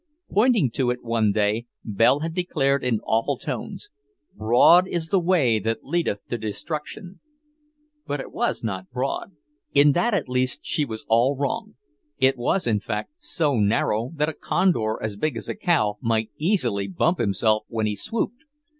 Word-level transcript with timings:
Pointing 0.31 0.71
to 0.71 0.89
it 0.89 1.03
one 1.03 1.31
day, 1.31 1.67
Belle 1.85 2.21
had 2.21 2.33
declared 2.33 2.83
in 2.83 3.01
awful 3.01 3.37
tones, 3.37 3.91
"Broad 4.35 4.87
is 4.87 5.09
the 5.09 5.19
way 5.19 5.59
that 5.59 5.83
leadeth 5.83 6.25
to 6.29 6.39
destruction." 6.39 7.19
But 8.07 8.19
it 8.19 8.31
was 8.31 8.63
not 8.63 8.89
broad. 8.89 9.33
In 9.75 9.91
that 9.91 10.15
at 10.15 10.27
least 10.27 10.61
she 10.63 10.85
was 10.85 11.05
all 11.07 11.37
wrong. 11.37 11.75
It 12.17 12.35
was 12.35 12.65
in 12.65 12.79
fact 12.79 13.11
so 13.19 13.57
narrow 13.59 14.09
that 14.15 14.27
a 14.29 14.33
Condor 14.33 14.97
as 15.03 15.17
big 15.17 15.37
as 15.37 15.47
a 15.47 15.53
cow 15.53 15.99
might 16.01 16.31
easily 16.35 16.87
bump 16.87 17.19
himself 17.19 17.65
when 17.67 17.85
he 17.85 17.95
"swooped." 17.95 18.43